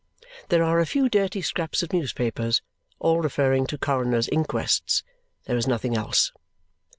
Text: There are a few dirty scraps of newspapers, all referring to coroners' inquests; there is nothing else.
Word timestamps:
There 0.49 0.63
are 0.63 0.79
a 0.79 0.87
few 0.87 1.09
dirty 1.09 1.43
scraps 1.43 1.83
of 1.83 1.93
newspapers, 1.93 2.63
all 2.97 3.19
referring 3.21 3.67
to 3.67 3.77
coroners' 3.77 4.27
inquests; 4.27 5.03
there 5.45 5.57
is 5.57 5.67
nothing 5.67 5.95
else. 5.95 6.31